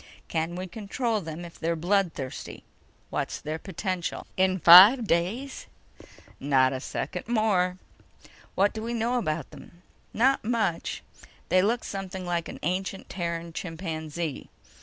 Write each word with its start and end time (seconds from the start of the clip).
Can 0.27 0.55
we 0.55 0.65
control 0.65 1.21
them 1.21 1.45
if 1.45 1.59
they're 1.59 1.75
bloodthirsty. 1.75 2.63
What's 3.11 3.39
their 3.39 3.59
potential?" 3.59 4.25
"In 4.35 4.57
five 4.57 5.05
days?" 5.05 5.67
"Not 6.39 6.73
a 6.73 6.79
second 6.79 7.27
more." 7.27 7.77
"What 8.55 8.73
do 8.73 8.81
we 8.81 8.95
know 8.95 9.19
about 9.19 9.51
them?" 9.51 9.83
"Not 10.11 10.43
much. 10.43 11.03
They 11.49 11.61
look 11.61 11.83
something 11.83 12.25
like 12.25 12.49
an 12.49 12.57
ancient 12.63 13.09
Terran 13.09 13.53
chimpanzee 13.53 14.49